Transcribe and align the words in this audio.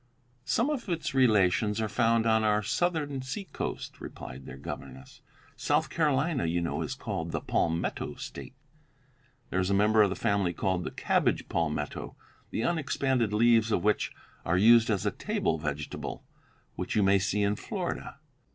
"Some 0.45 0.71
of 0.71 0.89
its 0.89 1.13
relations 1.13 1.79
are 1.79 1.87
found 1.87 2.25
on 2.25 2.43
our 2.43 2.63
Southern 2.63 3.21
seacoast," 3.21 4.01
replied 4.01 4.47
their 4.47 4.57
governess; 4.57 5.21
"South 5.55 5.91
Carolina, 5.91 6.47
you 6.47 6.59
know, 6.59 6.81
is 6.81 6.95
called 6.95 7.31
'the 7.31 7.41
Palmetto 7.41 8.15
State.' 8.15 8.55
There 9.51 9.59
is 9.59 9.69
a 9.69 9.75
member 9.75 10.01
of 10.01 10.09
the 10.09 10.15
family 10.15 10.53
called 10.53 10.85
the 10.85 10.89
cabbage 10.89 11.47
palmetto, 11.49 12.15
the 12.49 12.63
unexpanded 12.63 13.31
leaves 13.31 13.71
of 13.71 13.83
which 13.83 14.11
are 14.43 14.57
used 14.57 14.89
as 14.89 15.05
a 15.05 15.11
table 15.11 15.59
vegetable, 15.59 16.23
which 16.73 16.95
you 16.95 17.03
may 17.03 17.19
see 17.19 17.43
in 17.43 17.55
Florida. 17.55 18.17